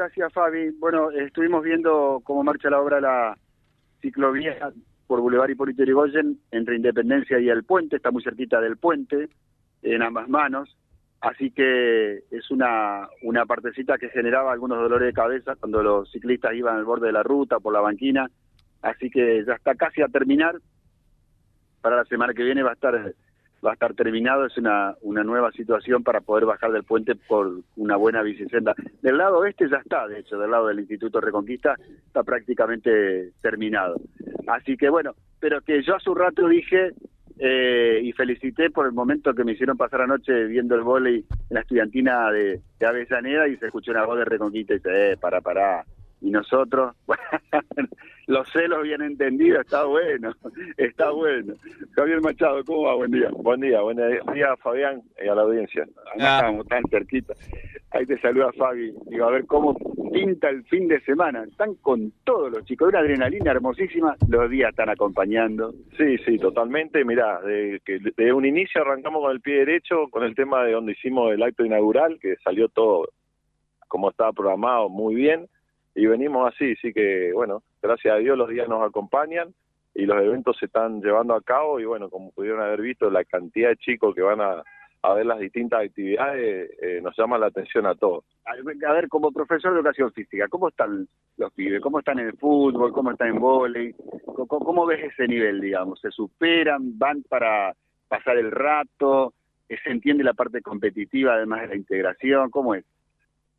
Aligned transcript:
gracias 0.00 0.32
Fabi. 0.32 0.70
Bueno, 0.78 1.10
estuvimos 1.10 1.62
viendo 1.62 2.22
cómo 2.24 2.42
marcha 2.42 2.70
la 2.70 2.80
obra 2.80 3.02
la 3.02 3.36
ciclovía 4.00 4.72
por 5.06 5.20
Boulevard 5.20 5.50
Hipólito 5.50 5.82
Yrigoyen 5.82 6.40
entre 6.50 6.76
Independencia 6.76 7.38
y 7.38 7.50
el 7.50 7.64
puente, 7.64 7.96
está 7.96 8.10
muy 8.10 8.22
cerquita 8.22 8.62
del 8.62 8.78
puente, 8.78 9.28
en 9.82 10.00
ambas 10.00 10.26
manos, 10.30 10.74
así 11.20 11.50
que 11.50 12.22
es 12.30 12.50
una, 12.50 13.08
una 13.22 13.44
partecita 13.44 13.98
que 13.98 14.08
generaba 14.08 14.52
algunos 14.52 14.78
dolores 14.78 15.08
de 15.08 15.12
cabeza 15.12 15.56
cuando 15.56 15.82
los 15.82 16.10
ciclistas 16.10 16.54
iban 16.54 16.78
al 16.78 16.84
borde 16.86 17.08
de 17.08 17.12
la 17.12 17.22
ruta, 17.22 17.60
por 17.60 17.74
la 17.74 17.80
banquina, 17.80 18.30
así 18.80 19.10
que 19.10 19.44
ya 19.46 19.52
está 19.52 19.74
casi 19.74 20.00
a 20.00 20.08
terminar, 20.08 20.56
para 21.82 21.96
la 21.96 22.04
semana 22.06 22.32
que 22.32 22.44
viene 22.44 22.62
va 22.62 22.70
a 22.70 22.74
estar 22.74 23.14
va 23.64 23.70
a 23.70 23.74
estar 23.74 23.94
terminado, 23.94 24.46
es 24.46 24.56
una, 24.56 24.94
una 25.02 25.22
nueva 25.22 25.52
situación 25.52 26.02
para 26.02 26.20
poder 26.20 26.46
bajar 26.46 26.72
del 26.72 26.84
puente 26.84 27.14
por 27.14 27.60
una 27.76 27.96
buena 27.96 28.22
bicicenda. 28.22 28.74
Del 29.02 29.18
lado 29.18 29.38
oeste 29.38 29.68
ya 29.68 29.78
está, 29.78 30.06
de 30.08 30.20
hecho, 30.20 30.38
del 30.38 30.50
lado 30.50 30.68
del 30.68 30.80
Instituto 30.80 31.20
Reconquista 31.20 31.76
está 32.06 32.22
prácticamente 32.22 33.32
terminado. 33.42 33.96
Así 34.46 34.76
que 34.76 34.88
bueno, 34.88 35.14
pero 35.38 35.60
que 35.60 35.82
yo 35.82 35.96
hace 35.96 36.10
un 36.10 36.18
rato 36.18 36.48
dije 36.48 36.92
eh, 37.38 38.00
y 38.02 38.12
felicité 38.12 38.70
por 38.70 38.86
el 38.86 38.92
momento 38.92 39.34
que 39.34 39.44
me 39.44 39.52
hicieron 39.52 39.76
pasar 39.76 40.02
anoche 40.02 40.44
viendo 40.44 40.74
el 40.74 40.82
vóley 40.82 41.24
en 41.48 41.54
la 41.54 41.60
estudiantina 41.60 42.30
de, 42.30 42.60
de 42.78 42.86
Avellaneda 42.86 43.48
y 43.48 43.56
se 43.56 43.66
escuchó 43.66 43.92
una 43.92 44.04
voz 44.04 44.18
de 44.18 44.26
Reconquista 44.26 44.74
y 44.74 44.76
dice, 44.76 45.12
eh, 45.12 45.16
para, 45.16 45.40
para, 45.40 45.84
y 46.20 46.30
nosotros, 46.30 46.94
los 48.30 48.48
celos 48.50 48.84
bien 48.84 49.02
entendidos, 49.02 49.60
está 49.62 49.84
bueno, 49.84 50.32
está 50.76 51.10
bueno. 51.10 51.54
Javier 51.92 52.20
Machado, 52.20 52.64
¿cómo 52.64 52.82
va? 52.82 52.94
Buen 52.94 53.10
día. 53.10 53.28
Buen 53.32 53.60
día, 53.60 53.80
buen 53.80 53.96
día 53.96 54.56
Fabián 54.58 55.02
y 55.22 55.28
a 55.28 55.34
la 55.34 55.42
audiencia. 55.42 55.86
Ah. 56.20 56.38
Estamos 56.38 56.68
tan 56.68 56.82
cerquita. 56.88 57.34
Ahí 57.90 58.06
te 58.06 58.20
saluda 58.20 58.52
Fabi. 58.52 58.94
Digo, 59.08 59.24
a 59.24 59.32
ver 59.32 59.46
cómo 59.46 59.74
pinta 60.12 60.48
el 60.48 60.62
fin 60.64 60.86
de 60.86 61.00
semana. 61.00 61.42
Están 61.42 61.74
con 61.76 62.12
todos 62.22 62.52
los 62.52 62.64
chicos, 62.64 62.88
una 62.88 63.00
adrenalina 63.00 63.50
hermosísima, 63.50 64.16
los 64.28 64.48
días 64.48 64.70
están 64.70 64.90
acompañando. 64.90 65.72
Sí, 65.96 66.16
sí, 66.24 66.38
totalmente. 66.38 67.04
Mirá, 67.04 67.40
de, 67.40 67.80
que 67.84 67.98
de 68.16 68.32
un 68.32 68.46
inicio 68.46 68.82
arrancamos 68.82 69.22
con 69.22 69.32
el 69.32 69.40
pie 69.40 69.64
derecho, 69.64 70.08
con 70.08 70.22
el 70.22 70.36
tema 70.36 70.62
de 70.64 70.72
donde 70.72 70.92
hicimos 70.92 71.32
el 71.32 71.42
acto 71.42 71.64
inaugural, 71.64 72.20
que 72.20 72.36
salió 72.44 72.68
todo 72.68 73.08
como 73.88 74.10
estaba 74.10 74.32
programado, 74.32 74.88
muy 74.88 75.16
bien 75.16 75.48
y 75.94 76.06
venimos 76.06 76.52
así, 76.52 76.76
sí 76.76 76.92
que 76.92 77.32
bueno, 77.34 77.62
gracias 77.82 78.14
a 78.14 78.18
Dios 78.18 78.36
los 78.36 78.48
días 78.48 78.68
nos 78.68 78.86
acompañan 78.86 79.54
y 79.94 80.06
los 80.06 80.22
eventos 80.22 80.56
se 80.58 80.66
están 80.66 81.00
llevando 81.00 81.34
a 81.34 81.42
cabo 81.42 81.80
y 81.80 81.84
bueno, 81.84 82.08
como 82.10 82.30
pudieron 82.30 82.60
haber 82.60 82.80
visto, 82.80 83.10
la 83.10 83.24
cantidad 83.24 83.70
de 83.70 83.76
chicos 83.76 84.14
que 84.14 84.22
van 84.22 84.40
a, 84.40 84.62
a 85.02 85.14
ver 85.14 85.26
las 85.26 85.38
distintas 85.38 85.84
actividades 85.84 86.70
eh, 86.80 87.00
nos 87.02 87.16
llama 87.16 87.38
la 87.38 87.46
atención 87.46 87.86
a 87.86 87.94
todos. 87.94 88.24
A 88.44 88.92
ver, 88.92 89.08
como 89.08 89.32
profesor 89.32 89.72
de 89.72 89.78
educación 89.78 90.12
física, 90.12 90.48
¿cómo 90.48 90.68
están 90.68 91.08
los 91.36 91.52
pibes? 91.52 91.80
¿Cómo 91.80 92.00
están 92.00 92.18
en 92.18 92.26
el 92.26 92.36
fútbol? 92.36 92.92
¿Cómo 92.92 93.10
están 93.10 93.28
en 93.28 93.40
vóley? 93.40 93.94
¿Cómo, 94.24 94.46
¿Cómo, 94.46 94.86
ves 94.86 95.04
ese 95.04 95.26
nivel, 95.26 95.60
digamos? 95.60 96.00
¿Se 96.00 96.10
superan? 96.10 96.98
¿Van 96.98 97.22
para 97.22 97.74
pasar 98.08 98.36
el 98.36 98.50
rato? 98.50 99.32
¿Se 99.68 99.90
entiende 99.90 100.24
la 100.24 100.34
parte 100.34 100.60
competitiva 100.60 101.34
además 101.34 101.62
de 101.62 101.68
la 101.68 101.76
integración? 101.76 102.50
¿Cómo 102.50 102.74
es? 102.74 102.84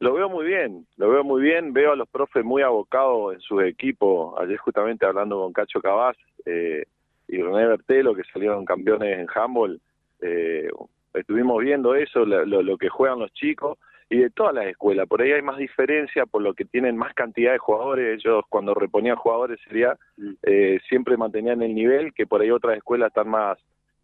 Lo 0.00 0.12
veo 0.12 0.28
muy 0.28 0.44
bien, 0.44 0.86
lo 0.96 1.10
veo 1.10 1.24
muy 1.24 1.40
bien, 1.40 1.72
veo 1.72 1.92
a 1.92 1.96
los 1.96 2.08
profes 2.08 2.44
muy 2.44 2.62
abocados 2.62 3.34
en 3.34 3.40
sus 3.40 3.62
equipos, 3.62 4.34
ayer 4.40 4.58
justamente 4.58 5.06
hablando 5.06 5.40
con 5.40 5.52
Cacho 5.52 5.80
Cabaz 5.80 6.16
eh, 6.44 6.84
y 7.28 7.40
René 7.40 7.66
Bertelo, 7.66 8.14
que 8.14 8.24
salieron 8.24 8.64
campeones 8.64 9.18
en 9.18 9.26
handball, 9.32 9.80
eh, 10.20 10.68
estuvimos 11.14 11.62
viendo 11.62 11.94
eso, 11.94 12.24
lo, 12.26 12.76
que 12.76 12.88
juegan 12.88 13.20
los 13.20 13.32
chicos, 13.32 13.78
y 14.10 14.18
de 14.18 14.30
todas 14.30 14.54
las 14.54 14.66
escuelas, 14.66 15.08
por 15.08 15.22
ahí 15.22 15.32
hay 15.32 15.42
más 15.42 15.56
diferencia, 15.56 16.26
por 16.26 16.42
lo 16.42 16.54
que 16.54 16.64
tienen 16.64 16.96
más 16.96 17.14
cantidad 17.14 17.52
de 17.52 17.58
jugadores, 17.58 18.18
ellos 18.18 18.44
cuando 18.48 18.74
reponían 18.74 19.16
jugadores 19.16 19.60
sería, 19.66 19.96
mm. 20.16 20.32
eh, 20.42 20.80
siempre 20.88 21.16
mantenían 21.16 21.62
el 21.62 21.74
nivel, 21.74 22.12
que 22.12 22.26
por 22.26 22.42
ahí 22.42 22.50
otras 22.50 22.76
escuelas 22.76 23.08
están 23.08 23.28
más, 23.28 23.58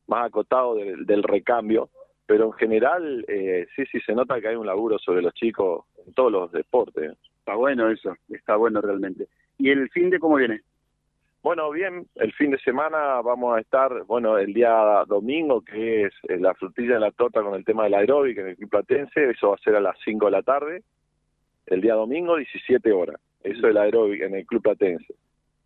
más 0.06 0.26
acotados 0.26 0.78
del 0.78 1.22
recambio, 1.22 1.90
pero 2.30 2.46
en 2.46 2.52
general 2.52 3.24
eh, 3.26 3.66
sí, 3.74 3.82
sí 3.90 3.98
se 4.06 4.14
nota 4.14 4.40
que 4.40 4.46
hay 4.46 4.54
un 4.54 4.64
laburo 4.64 5.00
sobre 5.00 5.20
los 5.20 5.34
chicos 5.34 5.84
en 6.06 6.12
todos 6.12 6.30
los 6.30 6.52
deportes. 6.52 7.16
Está 7.40 7.56
bueno 7.56 7.90
eso, 7.90 8.16
está 8.28 8.54
bueno 8.54 8.80
realmente. 8.80 9.26
¿Y 9.58 9.70
el 9.70 9.90
fin 9.90 10.10
de 10.10 10.20
cómo 10.20 10.36
viene? 10.36 10.60
Bueno, 11.42 11.68
bien, 11.72 12.06
el 12.14 12.32
fin 12.34 12.52
de 12.52 12.60
semana 12.60 13.20
vamos 13.20 13.56
a 13.56 13.60
estar, 13.60 14.04
bueno, 14.04 14.38
el 14.38 14.54
día 14.54 14.70
domingo, 15.08 15.60
que 15.62 16.04
es 16.04 16.12
eh, 16.28 16.38
la 16.38 16.54
frutilla 16.54 16.94
de 16.94 17.00
la 17.00 17.10
torta 17.10 17.42
con 17.42 17.56
el 17.56 17.64
tema 17.64 17.82
del 17.82 17.94
aeróbic 17.94 18.38
en 18.38 18.46
el 18.46 18.56
Club 18.56 18.70
Platense, 18.70 19.30
eso 19.30 19.48
va 19.48 19.56
a 19.56 19.64
ser 19.64 19.74
a 19.74 19.80
las 19.80 19.96
5 20.04 20.26
de 20.26 20.30
la 20.30 20.42
tarde. 20.42 20.84
El 21.66 21.80
día 21.80 21.94
domingo, 21.94 22.36
17 22.36 22.92
horas, 22.92 23.20
eso 23.42 23.58
es 23.58 23.70
el 23.72 23.76
aeróbic 23.76 24.22
en 24.22 24.36
el 24.36 24.46
Club 24.46 24.62
Platense. 24.62 25.16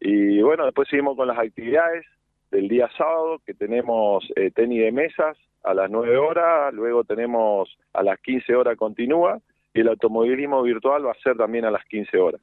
Y 0.00 0.40
bueno, 0.40 0.64
después 0.64 0.88
seguimos 0.88 1.14
con 1.14 1.28
las 1.28 1.38
actividades 1.38 2.06
del 2.54 2.68
día 2.68 2.88
sábado, 2.96 3.40
que 3.44 3.52
tenemos 3.52 4.24
eh, 4.36 4.50
tenis 4.52 4.80
de 4.80 4.92
mesas, 4.92 5.36
a 5.64 5.74
las 5.74 5.90
9 5.90 6.16
horas, 6.18 6.72
luego 6.72 7.04
tenemos 7.04 7.76
a 7.92 8.02
las 8.02 8.20
15 8.20 8.54
horas 8.54 8.76
continúa 8.76 9.40
y 9.72 9.80
el 9.80 9.88
automovilismo 9.88 10.62
virtual 10.62 11.06
va 11.06 11.12
a 11.12 11.22
ser 11.22 11.36
también 11.36 11.64
a 11.64 11.70
las 11.70 11.84
15 11.86 12.18
horas. 12.18 12.40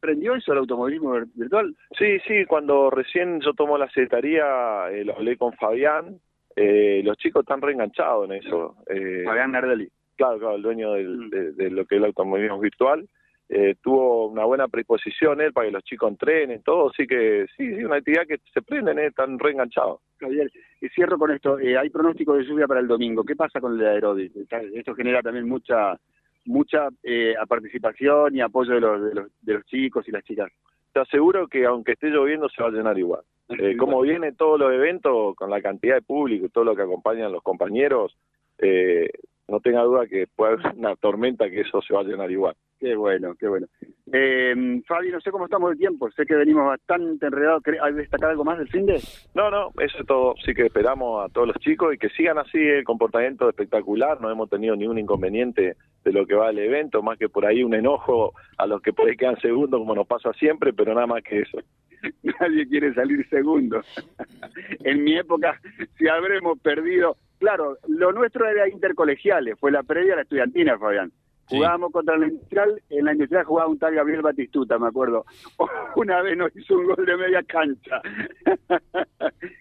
¿Prendió 0.00 0.34
eso 0.34 0.52
el 0.52 0.58
automovilismo 0.58 1.12
virtual? 1.34 1.76
Sí, 1.98 2.18
sí, 2.26 2.44
cuando 2.46 2.90
recién 2.90 3.40
yo 3.40 3.52
tomo 3.52 3.78
la 3.78 3.88
secretaría, 3.88 4.90
eh, 4.90 5.04
lo 5.04 5.14
hablé 5.14 5.36
con 5.36 5.52
Fabián, 5.52 6.18
eh, 6.56 7.02
los 7.04 7.16
chicos 7.18 7.42
están 7.42 7.60
reenganchados 7.60 8.28
en 8.28 8.36
eso. 8.36 8.76
Eh, 8.88 9.22
Fabián 9.24 9.52
Nardelli. 9.52 9.88
Claro, 10.16 10.38
claro, 10.38 10.56
el 10.56 10.62
dueño 10.62 10.92
mm. 10.92 11.30
de, 11.56 11.70
lo 11.70 11.84
que 11.84 11.96
es 11.96 12.00
el 12.00 12.06
automovilismo 12.06 12.58
virtual. 12.58 13.08
Eh, 13.52 13.74
tuvo 13.82 14.28
una 14.28 14.44
buena 14.44 14.68
predisposición 14.68 15.40
él 15.40 15.52
para 15.52 15.66
que 15.66 15.72
los 15.72 15.82
chicos 15.82 16.08
entrenen, 16.08 16.62
todo, 16.62 16.90
así 16.90 17.04
que 17.06 17.46
sí, 17.56 17.74
sí, 17.74 17.84
una 17.84 17.96
actividad 17.96 18.26
que 18.26 18.38
se 18.54 18.62
prenden, 18.62 19.00
eh, 19.00 19.06
están 19.06 19.38
reenganchados. 19.40 20.00
Javier, 20.18 20.50
y 20.80 20.88
cierro 20.90 21.18
con 21.18 21.32
esto, 21.32 21.58
eh, 21.58 21.76
hay 21.76 21.90
pronóstico 21.90 22.34
de 22.34 22.44
lluvia 22.44 22.68
para 22.68 22.78
el 22.78 22.86
domingo, 22.86 23.24
¿qué 23.24 23.34
pasa 23.34 23.60
con 23.60 23.78
el 23.78 23.84
aeróbic? 23.84 24.32
Esto 24.74 24.94
genera 24.94 25.20
también 25.20 25.48
mucha 25.48 25.98
mucha 26.46 26.88
eh, 27.02 27.34
participación 27.48 28.36
y 28.36 28.40
apoyo 28.40 28.74
de 28.74 28.80
los, 28.80 29.02
de 29.02 29.14
los, 29.14 29.26
de 29.42 29.54
los 29.54 29.64
chicos 29.66 30.06
y 30.08 30.12
las 30.12 30.24
chicas. 30.24 30.50
Te 30.92 31.00
aseguro 31.00 31.46
que 31.46 31.64
aunque 31.66 31.92
esté 31.92 32.08
lloviendo 32.08 32.48
se 32.48 32.62
va 32.62 32.68
a 32.68 32.72
llenar 32.72 32.98
igual. 32.98 33.22
Eh, 33.48 33.76
como 33.76 34.00
vienen 34.00 34.36
todos 34.36 34.58
los 34.58 34.72
eventos, 34.72 35.34
con 35.34 35.50
la 35.50 35.60
cantidad 35.60 35.96
de 35.96 36.02
público 36.02 36.46
y 36.46 36.50
todo 36.50 36.64
lo 36.64 36.76
que 36.76 36.82
acompañan 36.82 37.32
los 37.32 37.42
compañeros, 37.42 38.16
eh, 38.58 39.10
no 39.48 39.60
tenga 39.60 39.82
duda 39.82 40.06
que 40.06 40.26
puede 40.34 40.52
haber 40.52 40.74
una 40.76 40.94
tormenta 40.96 41.50
que 41.50 41.62
eso 41.62 41.82
se 41.82 41.94
va 41.94 42.00
a 42.00 42.04
llenar 42.04 42.30
igual. 42.30 42.54
Qué 42.80 42.96
bueno, 42.96 43.34
qué 43.38 43.46
bueno. 43.46 43.66
Eh, 44.10 44.80
Fabi, 44.86 45.10
no 45.10 45.20
sé 45.20 45.30
cómo 45.30 45.44
estamos 45.44 45.70
de 45.70 45.76
tiempo, 45.76 46.10
sé 46.12 46.24
que 46.24 46.34
venimos 46.34 46.64
bastante 46.64 47.26
enredados. 47.26 47.62
¿Hay 47.82 47.92
destacar 47.92 48.30
algo 48.30 48.42
más 48.42 48.56
del 48.56 48.68
fin 48.68 48.86
de? 48.86 48.98
No, 49.34 49.50
no, 49.50 49.70
eso 49.78 49.98
es 50.00 50.06
todo. 50.06 50.34
Sí 50.42 50.54
que 50.54 50.64
esperamos 50.64 51.22
a 51.22 51.28
todos 51.30 51.48
los 51.48 51.56
chicos 51.58 51.94
y 51.94 51.98
que 51.98 52.08
sigan 52.08 52.38
así 52.38 52.58
el 52.58 52.84
comportamiento 52.84 53.50
espectacular. 53.50 54.18
No 54.22 54.30
hemos 54.30 54.48
tenido 54.48 54.74
ningún 54.76 54.98
inconveniente 54.98 55.76
de 56.02 56.12
lo 56.12 56.26
que 56.26 56.34
va 56.34 56.48
al 56.48 56.58
evento, 56.58 57.02
más 57.02 57.18
que 57.18 57.28
por 57.28 57.44
ahí 57.44 57.62
un 57.62 57.74
enojo 57.74 58.32
a 58.56 58.66
los 58.66 58.80
que 58.80 58.94
por 58.94 59.10
ahí 59.10 59.16
quedan 59.16 59.38
segundos, 59.40 59.78
como 59.78 59.94
nos 59.94 60.06
pasa 60.06 60.32
siempre, 60.32 60.72
pero 60.72 60.94
nada 60.94 61.06
más 61.06 61.22
que 61.22 61.40
eso. 61.40 61.58
Nadie 62.40 62.66
quiere 62.66 62.94
salir 62.94 63.28
segundo. 63.28 63.82
en 64.84 65.04
mi 65.04 65.18
época, 65.18 65.60
si 65.98 66.08
habremos 66.08 66.58
perdido 66.60 67.18
Claro, 67.40 67.78
lo 67.88 68.12
nuestro 68.12 68.46
era 68.46 68.68
intercolegiales, 68.68 69.58
fue 69.58 69.72
la 69.72 69.82
previa 69.82 70.12
a 70.12 70.16
la 70.16 70.22
estudiantina, 70.22 70.78
Fabián. 70.78 71.10
Jugábamos 71.50 71.92
contra 71.92 72.16
la 72.16 72.28
industrial, 72.28 72.80
en 72.90 73.04
la 73.04 73.12
industrial 73.12 73.44
jugaba 73.44 73.68
un 73.68 73.78
tal 73.78 73.94
Gabriel 73.94 74.22
Batistuta, 74.22 74.78
me 74.78 74.88
acuerdo. 74.88 75.24
Una 75.96 76.22
vez 76.22 76.36
nos 76.36 76.54
hizo 76.56 76.74
un 76.74 76.86
gol 76.86 77.04
de 77.04 77.16
media 77.16 77.42
cancha. 77.42 78.00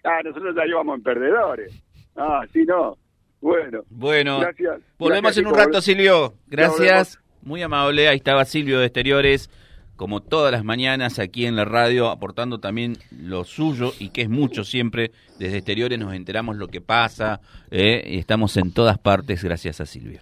ah, 0.04 0.20
nosotros 0.24 0.56
ya 0.56 0.66
íbamos 0.68 0.98
en 0.98 1.04
perdedores. 1.04 1.84
Ah, 2.16 2.42
sí, 2.54 2.64
no. 2.66 2.98
Bueno. 3.42 3.82
Bueno. 3.90 4.40
Gracias. 4.40 4.82
Volvemos 4.98 5.38
en 5.38 5.48
un 5.48 5.56
rato, 5.56 5.82
Silvio. 5.82 6.34
Gracias. 6.48 7.20
Muy 7.42 7.62
amable. 7.62 8.08
Ahí 8.08 8.18
estaba 8.18 8.46
Silvio 8.46 8.80
de 8.80 8.86
Exteriores 8.86 9.50
como 10.00 10.22
todas 10.22 10.54
las 10.54 10.64
mañanas 10.64 11.20
aquí 11.20 11.46
en 11.46 11.58
la 11.58 11.66
radio, 11.66 12.08
aportando 12.08 12.60
también 12.60 12.98
lo 13.12 13.44
suyo 13.44 13.92
y 14.00 14.12
que 14.12 14.22
es 14.22 14.30
mucho 14.30 14.64
siempre. 14.64 15.12
Desde 15.38 15.58
exteriores 15.58 16.00
nos 16.00 16.14
enteramos 16.14 16.56
lo 16.56 16.70
que 16.70 16.80
pasa 16.80 17.42
¿eh? 17.70 18.02
y 18.06 18.18
estamos 18.18 18.56
en 18.56 18.72
todas 18.72 18.98
partes 18.98 19.44
gracias 19.44 19.82
a 19.82 19.86
Silvio 19.86 20.22